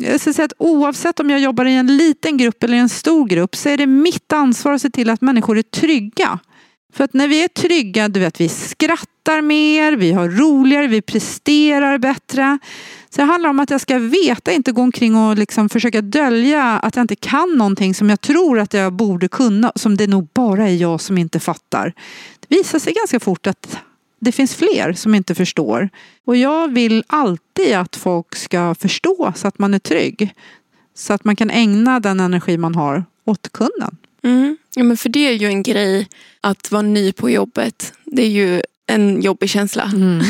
[0.00, 3.26] jag ska säga att oavsett om jag jobbar i en liten grupp eller en stor
[3.26, 6.38] grupp så är det mitt ansvar att se till att människor är trygga.
[6.92, 11.02] För att när vi är trygga, du vet vi skrattar mer, vi har roligare, vi
[11.02, 12.58] presterar bättre.
[13.10, 16.62] Så det handlar om att jag ska veta, inte gå omkring och liksom försöka dölja
[16.62, 20.28] att jag inte kan någonting som jag tror att jag borde kunna, som det nog
[20.34, 21.92] bara är jag som inte fattar.
[22.40, 23.78] Det visar sig ganska fort att
[24.20, 25.88] det finns fler som inte förstår.
[26.24, 30.34] Och jag vill alltid att folk ska förstå så att man är trygg.
[30.94, 33.96] Så att man kan ägna den energi man har åt kunden.
[34.22, 34.56] Mm.
[34.74, 36.08] Ja, men för det är ju en grej
[36.40, 37.92] att vara ny på jobbet.
[38.04, 39.90] Det är ju en jobbig känsla.
[39.94, 40.24] Mm.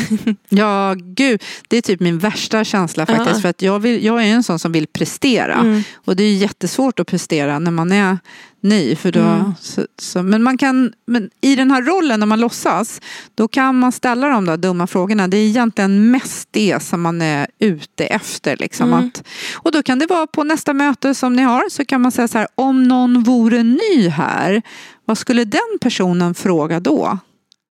[0.49, 1.43] Ja, gud.
[1.67, 3.35] Det är typ min värsta känsla faktiskt.
[3.35, 3.41] Ja.
[3.41, 5.53] För att jag, vill, jag är en sån som vill prestera.
[5.53, 5.83] Mm.
[5.95, 8.17] Och det är jättesvårt att prestera när man är
[8.61, 8.95] ny.
[8.95, 9.53] För då, Mm.
[9.59, 13.01] så, så, men, man kan, men i den här rollen när man låtsas,
[13.35, 15.27] då kan man ställa de där dumma frågorna.
[15.27, 18.57] Det är egentligen mest det som man är ute efter.
[18.57, 18.93] Liksom.
[18.93, 19.07] Mm.
[19.07, 22.11] Att, och då kan det vara på nästa möte som ni har, så kan man
[22.11, 24.61] säga så här, om någon vore ny här,
[25.05, 27.17] vad skulle den personen fråga då?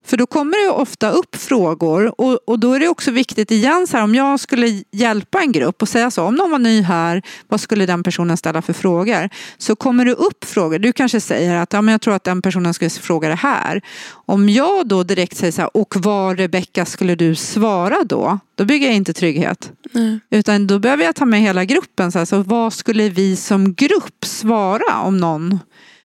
[0.07, 3.87] För då kommer det ofta upp frågor och, och då är det också viktigt igen
[3.87, 6.81] så här, om jag skulle hjälpa en grupp och säga så, om någon var ny
[6.81, 9.29] här, vad skulle den personen ställa för frågor?
[9.57, 12.41] Så kommer det upp frågor, du kanske säger att ja, men jag tror att den
[12.41, 13.81] personen skulle fråga det här.
[14.09, 18.39] Om jag då direkt säger så här, och vad Rebecka skulle du svara då?
[18.55, 19.71] Då bygger jag inte trygghet.
[19.91, 20.19] Nej.
[20.29, 22.11] Utan då behöver jag ta med hela gruppen.
[22.11, 25.59] Så, här, så vad skulle vi som grupp svara om någon?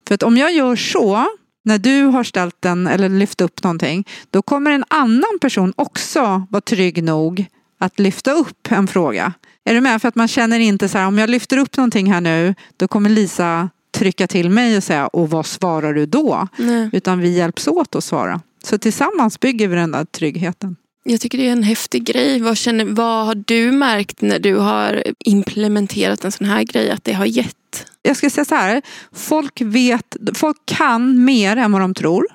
[0.09, 1.27] För att om jag gör så,
[1.63, 6.47] när du har ställt den eller lyft upp någonting, då kommer en annan person också
[6.51, 7.47] vara trygg nog
[7.79, 9.33] att lyfta upp en fråga.
[9.65, 10.03] Är du med?
[10.03, 12.89] För att man känner inte så här, om jag lyfter upp någonting här nu, då
[12.89, 16.49] kommer Lisa trycka till mig och säga, och vad svarar du då?
[16.57, 16.91] Nej.
[16.93, 18.41] Utan vi hjälps åt att svara.
[18.65, 20.77] Så tillsammans bygger vi den där tryggheten.
[21.05, 22.41] Jag tycker det är en häftig grej.
[22.41, 27.05] Vad, känner, vad har du märkt när du har implementerat en sån här grej att
[27.05, 27.87] det har gett?
[28.03, 32.27] Jag ska säga så här, folk vet, folk kan mer än vad de tror.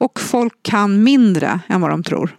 [0.00, 2.36] Och folk kan mindre än vad de tror.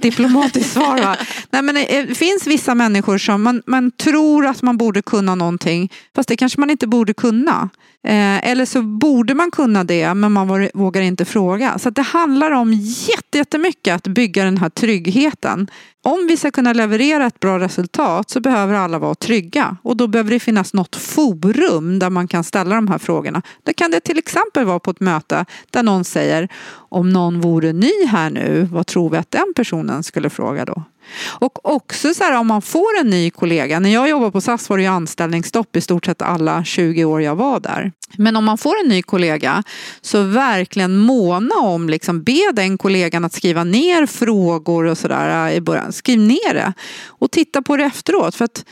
[0.00, 1.16] Diplomatiskt svar va?
[1.50, 5.92] Nej, men det finns vissa människor som man, man tror att man borde kunna någonting.
[6.14, 7.68] Fast det kanske man inte borde kunna.
[8.08, 11.78] Eh, eller så borde man kunna det men man vågar- inte fråga.
[11.78, 15.70] Så det handlar om jätte- jättemycket att bygga den här tryggheten.
[16.08, 19.76] Om vi ska kunna leverera ett bra resultat så behöver alla vara trygga.
[19.82, 23.42] Och då behöver det finnas något forum där man kan ställa de här frågorna.
[23.62, 27.72] Det kan det till exempel vara på ett möte där någon säger om någon vore
[27.72, 30.82] ny här nu, vad tror vi att den personen skulle fråga då?
[31.24, 33.80] Och också så här om man får en ny kollega.
[33.80, 37.22] När jag jobbade på SAS var det ju anställningsstopp i stort sett alla 20 år
[37.22, 37.92] jag var där.
[38.16, 39.62] Men om man får en ny kollega
[40.00, 45.56] så verkligen måna om, liksom, be den kollegan att skriva ner frågor och sådär eh,
[45.56, 45.92] i början.
[45.92, 46.72] Skriv ner det
[47.06, 48.34] och titta på det efteråt.
[48.34, 48.64] För att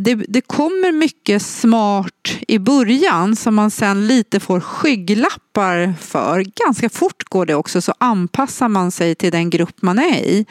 [0.00, 6.44] det, det kommer mycket smart i början som man sen lite får skygglappar för.
[6.66, 10.46] Ganska fort går det också så anpassar man sig till den grupp man är i.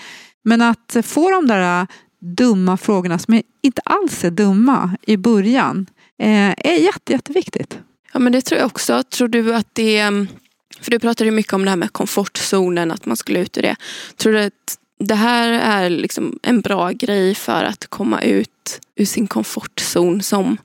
[0.47, 1.88] Men att få de där äh,
[2.19, 5.86] dumma frågorna som inte alls är dumma i början
[6.19, 7.79] eh, är jätte, jätteviktigt.
[8.13, 9.03] Ja men det tror jag också.
[9.03, 10.27] Tror du att det mm,
[10.81, 13.62] För du pratade ju mycket om det här med komfortzonen, att man skulle ut ur
[13.62, 13.75] det.
[14.15, 19.05] Tror du att det här är liksom en bra grej för att komma ut ur
[19.05, 20.57] sin komfortzon som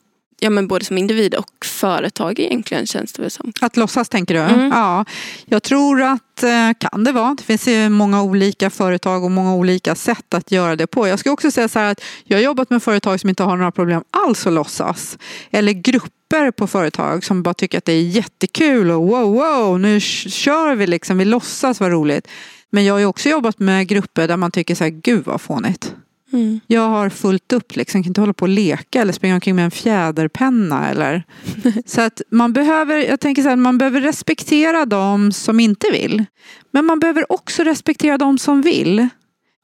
[0.43, 3.53] ja, men både som individ och företag egentligen känns det väl som.
[3.61, 4.41] Att låtsas tänker du?
[4.41, 4.71] Mm.
[4.71, 5.05] Ja,
[5.45, 7.35] jag tror att eh, kan det vara.
[7.35, 11.09] Det finns ju många olika företag och många olika sätt att göra det på.
[11.09, 13.57] Jag ska också säga så här att jag har jobbat med företag som inte har
[13.57, 15.19] några problem alls att låtsas.
[15.51, 20.01] Eller grupper på företag som bara tycker att det är jättekul och wow, wow, nu
[20.01, 22.29] kör vi liksom, vi låtsas vad roligt.
[22.71, 25.41] Men jag har ju också jobbat med grupper där man tycker så här, gud vad
[25.41, 25.95] fånigt.
[26.33, 26.61] Mm.
[26.67, 28.03] Jag har fullt upp, liksom.
[28.03, 30.91] kan inte hålla på och leka eller springa omkring med en fjäderpenna.
[30.91, 31.25] Eller.
[31.87, 36.25] Så att man behöver, jag tänker så här, man behöver respektera de som inte vill.
[36.71, 39.09] Men man behöver också respektera de som vill.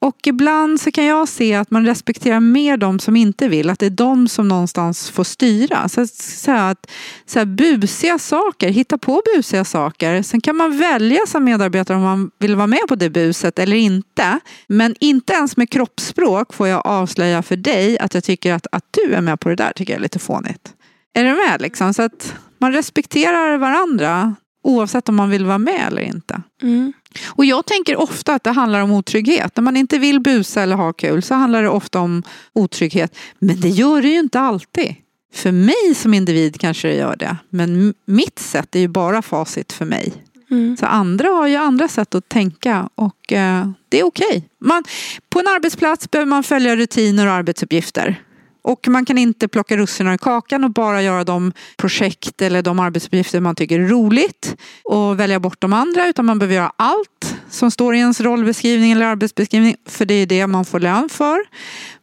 [0.01, 3.69] Och ibland så kan jag se att man respekterar mer de som inte vill.
[3.69, 5.89] Att det är de som någonstans får styra.
[5.89, 6.91] Så, så att,
[7.25, 10.21] så här, busiga saker, hitta på busiga saker.
[10.21, 13.77] Sen kan man välja som medarbetare om man vill vara med på det buset eller
[13.77, 14.39] inte.
[14.67, 18.85] Men inte ens med kroppsspråk får jag avslöja för dig att jag tycker att, att
[18.91, 20.73] du är med på det där tycker jag är lite fånigt.
[21.13, 21.93] Är du med liksom?
[21.93, 26.41] Så att man respekterar varandra oavsett om man vill vara med eller inte.
[26.61, 26.93] Mm.
[27.27, 29.55] Och jag tänker ofta att det handlar om otrygghet.
[29.55, 33.17] När man inte vill busa eller ha kul så handlar det ofta om otrygghet.
[33.39, 34.95] Men det gör det ju inte alltid.
[35.33, 37.37] För mig som individ kanske det gör det.
[37.49, 40.13] Men mitt sätt är ju bara facit för mig.
[40.51, 40.77] Mm.
[40.77, 44.47] Så andra har ju andra sätt att tänka och eh, det är okej.
[44.61, 44.81] Okay.
[45.29, 48.23] på en arbetsplats behöver man följa rutiner och arbetsuppgifter.
[48.69, 52.79] Och man kan inte plocka russinen i kakan och bara göra de projekt eller de
[52.79, 57.35] arbetsuppgifter man tycker är roligt och välja bort de andra utan man behöver göra allt
[57.49, 61.39] som står i ens rollbeskrivning eller arbetsbeskrivning för det är det man får lön för.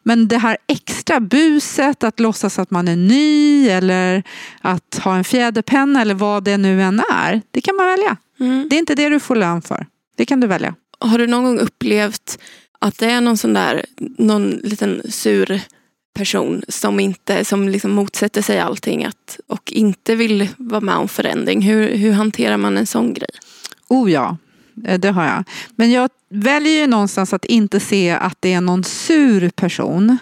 [0.02, 4.22] Men det här extra buset att låtsas att man är ny eller
[4.60, 8.16] att ha en fjäderpenna eller vad det nu än är, det kan man välja.
[8.40, 8.68] Mm.
[8.70, 9.86] Det är inte det du får lön för.
[10.16, 10.74] Det kan du välja.
[10.98, 12.38] Har du någon gång upplevt
[12.78, 13.84] att det är någon sån där,
[14.18, 15.60] någon liten sur
[16.16, 21.08] person som, inte, som liksom motsätter sig allting att, och inte vill vara med om
[21.08, 21.62] förändring.
[21.62, 23.30] Hur, hur hanterar man en sån grej?
[23.88, 24.36] Oh ja,
[24.86, 25.44] eh, det har jag.
[25.76, 30.18] Men jag väljer ju någonstans att inte se att det är någon sur person.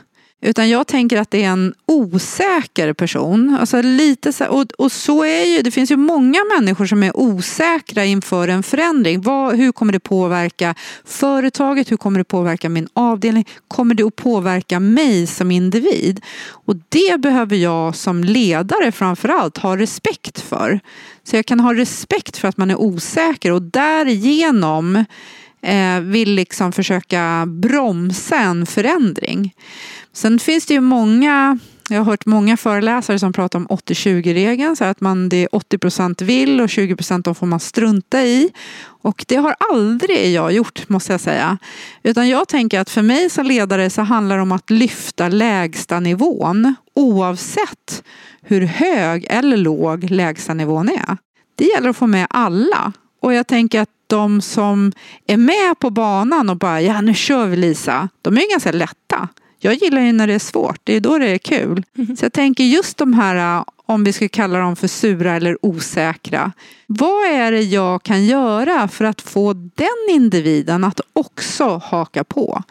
[0.47, 3.57] Utan jag tänker att det är en osäker person.
[3.61, 7.17] Alltså lite så, och, och så är ju, det finns ju många människor som är
[7.17, 9.23] osäkra inför en förändring.
[9.23, 11.93] Vad, hur kommer det påverka företaget?
[11.93, 13.49] Hur kommer det påverka min avdelning?
[13.69, 16.21] Kommer det att påverka mig som individ?
[16.49, 20.81] Och det behöver jag som ledare framförallt ha respekt för.
[21.23, 25.05] Så jag kan ha respekt för att man är osäker och därigenom
[25.65, 29.55] eh, vill liksom försöka bromsa en förändring.
[30.13, 34.85] Sen finns det ju många, jag har hört många föreläsare som pratar om 80-20-regeln, så
[34.85, 38.51] att man, det är 80 procent vill och 20 procent får man strunta i.
[38.87, 41.59] Och det har aldrig jag gjort, måste jag säga.
[42.03, 46.01] Utan jag tänker att för mig som ledare så handlar det om att lyfta lägsta
[46.01, 48.05] nivån oavsett
[48.43, 51.17] hur hög eller låg lägsta nivån är.
[51.55, 52.93] Det gäller att få med alla.
[53.23, 54.93] Och jag tänker att de som
[55.27, 59.29] är med på banan och bara, ja nu kör vi Lisa, de är ganska lätta.
[59.59, 61.85] Jag gillar ju när det är svårt, det är då det är kul.
[61.99, 62.17] Mm.
[62.17, 66.53] Så jag tänker just de här, om vi ska kalla dem för sura eller osäkra.
[66.87, 72.63] Vad är det jag kan göra för att få den individen att också haka på?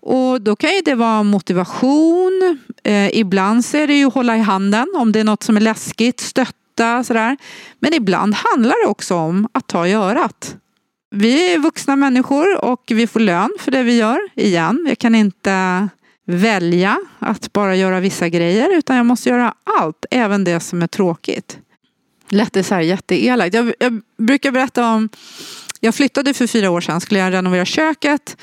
[0.00, 2.58] Och då kan ju det vara motivation.
[2.84, 5.60] Eh, ibland så är det ju hålla i handen om det är något som är
[5.60, 7.36] läskigt, stötta sådär.
[7.78, 10.56] Men ibland handlar det också om att ta i örat.
[11.18, 14.18] Vi är vuxna människor och vi får lön för det vi gör.
[14.34, 15.88] Igen, jag kan inte
[16.26, 20.86] välja att bara göra vissa grejer utan jag måste göra allt, även det som är
[20.86, 21.58] tråkigt.
[22.28, 23.54] Lätt det så här jätteelakt.
[23.54, 25.08] Jag, jag brukar berätta om,
[25.80, 28.36] jag flyttade för fyra år sedan, skulle jag renovera köket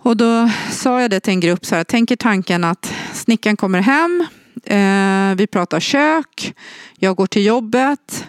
[0.00, 3.80] och då sa jag det till en grupp så här, tänker tanken att snickaren kommer
[3.80, 4.26] hem,
[4.64, 6.54] eh, vi pratar kök,
[6.98, 8.26] jag går till jobbet,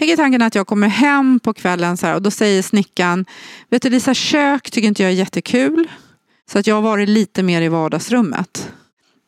[0.00, 3.26] Tänker tanken att jag kommer hem på kvällen så här, och då säger snickaren,
[3.70, 5.90] vet du Lisa, kök tycker inte jag är jättekul.
[6.50, 8.72] Så att jag har varit lite mer i vardagsrummet.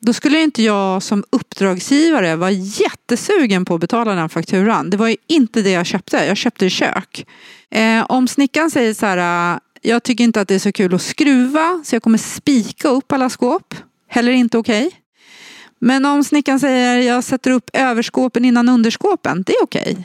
[0.01, 4.91] Då skulle inte jag som uppdragsgivare vara jättesugen på att betala den fakturan.
[4.91, 6.25] Det var ju inte det jag köpte.
[6.27, 7.27] Jag köpte kök.
[7.71, 10.95] Eh, om snickaren säger så här, äh, jag tycker inte att det är så kul
[10.95, 13.75] att skruva så jag kommer spika upp alla skåp.
[14.09, 14.87] Heller inte okej.
[14.87, 14.99] Okay.
[15.79, 19.93] Men om snickaren säger jag sätter upp överskåpen innan underskåpen, det är okej.
[19.93, 20.05] Okay.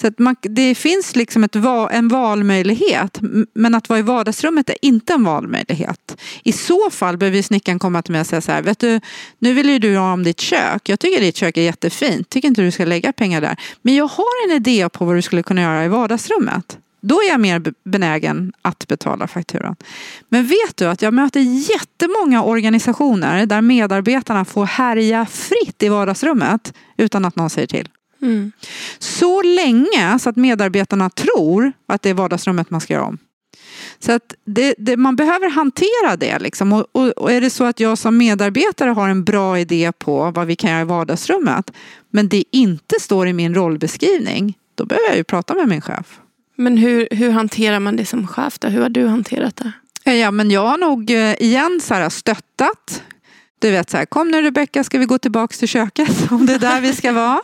[0.00, 1.56] Så att man, det finns liksom ett,
[1.90, 3.20] en valmöjlighet
[3.54, 6.20] men att vara i vardagsrummet är inte en valmöjlighet.
[6.44, 9.00] I så fall behöver snickaren komma till mig och säga så här, vet du,
[9.38, 10.88] nu vill ju du ha om ditt kök.
[10.88, 13.56] Jag tycker ditt kök är jättefint, tycker inte du ska lägga pengar där.
[13.82, 16.78] Men jag har en idé på vad du skulle kunna göra i vardagsrummet.
[17.00, 19.76] Då är jag mer benägen att betala fakturan.
[20.28, 26.74] Men vet du att jag möter jättemånga organisationer där medarbetarna får härja fritt i vardagsrummet
[26.96, 27.88] utan att någon säger till.
[28.22, 28.52] Mm.
[28.98, 33.18] Så länge så att medarbetarna tror att det är vardagsrummet man ska göra om.
[33.98, 36.38] Så att det, det, man behöver hantera det.
[36.38, 36.72] Liksom.
[36.72, 40.30] Och, och, och, är det så att jag som medarbetare har en bra idé på
[40.30, 41.70] vad vi kan göra i vardagsrummet
[42.10, 46.20] men det inte står i min rollbeskrivning, då behöver jag ju prata med min chef.
[46.56, 48.58] Men hur, hur hanterar man det som chef?
[48.58, 48.68] Då?
[48.68, 49.72] Hur har du hanterat det?
[50.12, 53.02] Ja, men jag har nog eh, igen så här, stöttat
[53.58, 56.54] du vet så här, kom nu Rebecka ska vi gå tillbaka till köket om det
[56.54, 57.40] är där vi ska vara.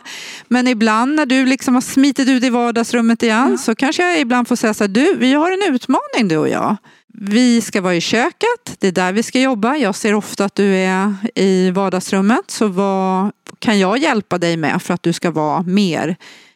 [0.47, 3.57] Men ibland när du liksom har smitit ut i vardagsrummet igen ja.
[3.57, 6.49] så kanske jag ibland får säga så här, du vi har en utmaning du och
[6.49, 6.77] jag.
[7.17, 9.75] Vi ska vara i köket, det är där vi ska jobba.
[9.75, 14.81] Jag ser ofta att du är i vardagsrummet så vad kan jag hjälpa dig med
[14.81, 16.15] för att du ska vara mer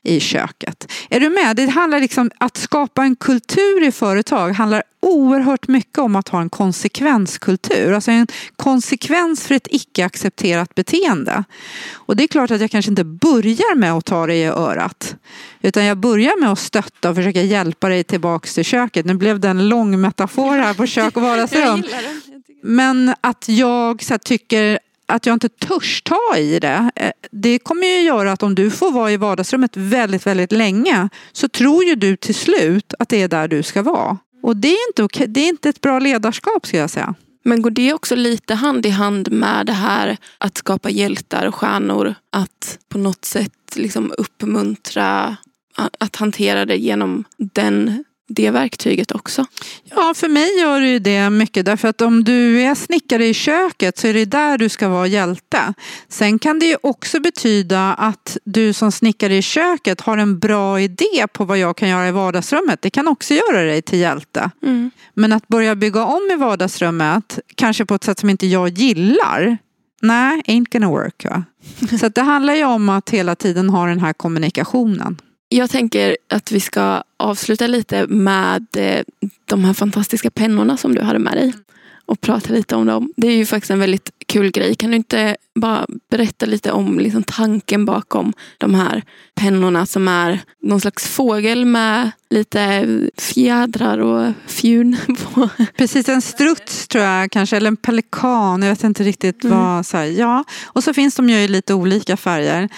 [0.10, 0.92] i köket.
[1.10, 1.56] Är du med?
[1.56, 6.42] Det handlar liksom att skapa en kultur i företag handlar oerhört mycket om att ha
[6.42, 7.94] en konsekvenskultur.
[7.94, 11.44] Alltså en konsekvens för ett icke accepterat beteende.
[11.94, 15.16] Och det är klart att jag kanske inte börjar med att ta dig i örat.
[15.62, 19.06] Utan jag börjar med att stötta och försöka hjälpa dig tillbaks till köket.
[19.06, 21.84] Nu blev det en lång metafor här på kök och vardagsrum.
[22.64, 27.60] Men att jag så här, tycker att jag inte törs ta i det, eh, det
[27.60, 31.84] kommer ju göra att om du får vara i vardagsrummet väldigt, väldigt länge så tror
[31.84, 34.18] ju du till slut att det är där du ska vara.
[34.44, 37.16] Och det är inte, okej, det är inte ett bra ledarskap ska jag säga.
[37.44, 41.56] Men går det också lite hand i hand med det här att skapa hjältar och
[41.56, 42.16] stjärnor?
[42.32, 45.38] Att på något sätt liksom uppmuntra
[46.00, 49.46] att hantera det genom den det verktyget också?
[49.84, 51.66] Ja, för mig gör det ju det mycket.
[51.66, 55.08] Därför att om du är snickare i köket så är det där du ska vara
[55.08, 55.74] hjälte.
[56.08, 60.82] Sen kan det ju också betyda att du som snickare i köket har en bra
[60.82, 62.82] idé på vad jag kan göra i vardagsrummet.
[62.82, 64.52] Det kan också göra dig till hjälte.
[64.64, 64.92] Mm.
[65.14, 69.58] Men att börja bygga om i vardagsrummet, kanske på ett sätt som inte jag gillar,
[70.02, 71.26] nej, ain't gonna work.
[71.26, 71.44] Va?
[72.00, 75.18] Så det handlar ju om att hela tiden ha den här kommunikationen.
[75.50, 79.04] Jag tänker att vi ska avsluta lite med eh,
[79.46, 81.54] de här fantastiska pennorna som du hade med dig.
[82.06, 83.14] Och prata lite om dem.
[83.18, 84.76] Det är ju faktiskt en väldigt kul grej.
[84.76, 89.04] Kan du inte bara berätta lite om liksom tanken bakom de här
[89.36, 95.50] pennorna som är någon slags fågel med lite fjädrar och fjun på.
[95.78, 98.62] Precis, en struts tror jag kanske, eller en pelikan.
[98.62, 99.58] Jag vet inte riktigt mm.
[99.58, 99.86] vad.
[99.86, 100.44] Så här, ja.
[100.66, 102.70] Och så finns de ju i lite olika färger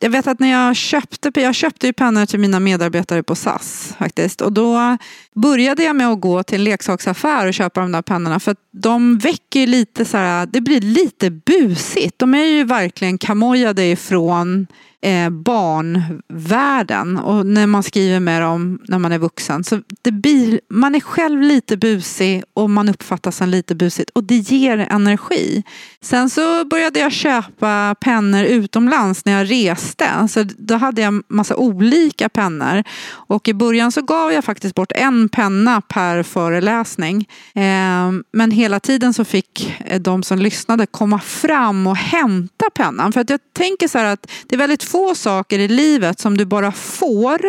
[0.00, 3.94] jag vet att när jag köpte, jag köpte ju pennor till mina medarbetare på SAS
[3.98, 4.40] faktiskt.
[4.40, 4.98] Och då
[5.34, 8.40] började jag med att gå till en leksaksaffär och köpa de där pennorna.
[8.40, 12.18] För att de väcker lite så här, det blir lite busigt.
[12.18, 14.66] De är ju verkligen kamojade ifrån
[15.06, 19.64] eh, barnvärlden och när man skriver med dem när man är vuxen.
[19.64, 24.24] Så det blir, man är själv lite busig och man uppfattas som lite busigt och
[24.24, 25.62] det ger energi.
[26.00, 30.28] Sen så började jag köpa pennor utomlands när jag reste.
[30.28, 34.92] Så då hade jag massa olika pennor och i början så gav jag faktiskt bort
[34.92, 37.28] en penna per föreläsning.
[37.54, 43.12] Eh, men hela tiden så fick eh, de som lyssnade komma fram och hämta pennan.
[43.12, 46.36] För att jag tänker så här att det är väldigt få saker i livet som
[46.36, 47.40] du bara får.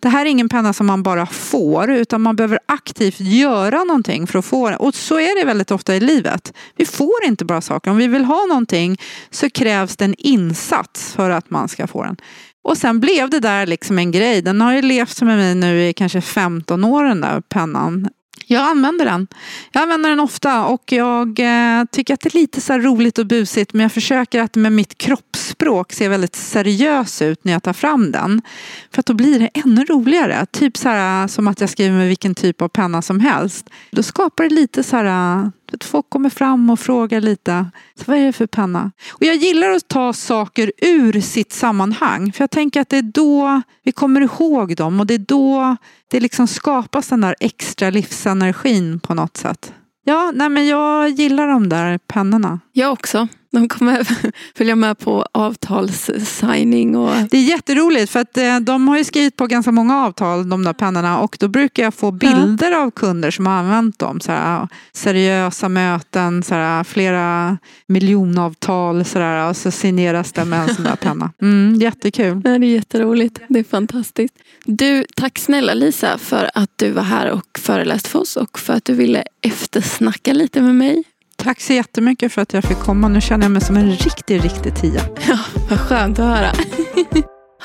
[0.00, 4.26] Det här är ingen penna som man bara får utan man behöver aktivt göra någonting
[4.26, 4.78] för att få den.
[4.78, 6.52] Och så är det väldigt ofta i livet.
[6.76, 7.90] Vi får inte bara saker.
[7.90, 8.96] Om vi vill ha någonting
[9.30, 12.16] så krävs det en insats för att man ska få den.
[12.64, 14.42] Och sen blev det där liksom en grej.
[14.42, 18.08] Den har ju levt med mig nu i kanske 15 år den där pennan.
[18.46, 19.26] Jag använder den.
[19.72, 23.26] Jag använder den ofta och jag eh, tycker att det är lite så roligt och
[23.26, 27.72] busigt men jag försöker att med mitt kroppsspråk se väldigt seriös ut när jag tar
[27.72, 28.42] fram den.
[28.90, 30.46] För att då blir det ännu roligare.
[30.46, 33.70] Typ så här, som att jag skriver med vilken typ av penna som helst.
[33.90, 37.70] Då skapar det lite så här Folk kommer fram och frågar lite.
[38.06, 38.92] Vad är det för penna?
[39.12, 42.32] Och jag gillar att ta saker ur sitt sammanhang.
[42.32, 45.00] För jag tänker att det är då vi kommer ihåg dem.
[45.00, 45.76] Och det är då
[46.08, 49.72] det liksom skapas den där extra livsenergin på något sätt.
[50.04, 52.60] Ja, nej men jag gillar de där pennorna.
[52.72, 53.28] Jag också.
[53.52, 54.08] De kommer
[54.56, 56.96] följa med på avtalssigning.
[56.96, 57.14] Och...
[57.30, 60.64] Det är jätteroligt för att eh, de har ju skrivit på ganska många avtal de
[60.64, 62.78] där pennorna och då brukar jag få bilder ja.
[62.78, 64.20] av kunder som har använt dem.
[64.20, 70.62] Så här, seriösa möten, så här, flera miljonavtal så där, och så signeras det med
[70.62, 71.32] en sån där penna.
[71.42, 72.40] Mm, jättekul.
[72.44, 73.38] Ja, det är jätteroligt.
[73.48, 74.34] Det är fantastiskt.
[74.64, 78.72] Du, tack snälla Lisa för att du var här och föreläste för oss och för
[78.72, 81.04] att du ville eftersnacka lite med mig.
[81.42, 83.08] Tack så jättemycket för att jag fick komma.
[83.08, 85.00] Nu känner jag mig som en riktig, riktig tia.
[85.28, 85.38] Ja,
[85.70, 86.52] vad skönt att höra.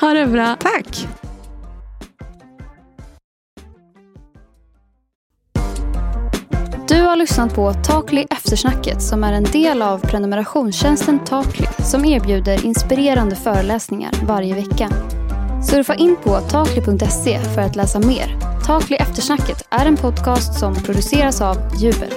[0.00, 0.56] ha det bra.
[0.60, 1.08] Tack.
[6.88, 12.66] Du har lyssnat på Takli Eftersnacket som är en del av prenumerationstjänsten Takli som erbjuder
[12.66, 14.90] inspirerande föreläsningar varje vecka.
[15.70, 18.38] Surfa in på takli.se för att läsa mer.
[18.66, 22.10] Takli Eftersnacket är en podcast som produceras av Jubel.